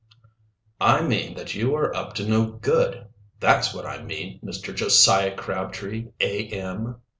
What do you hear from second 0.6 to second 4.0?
"I mean that you are up to no good; that's what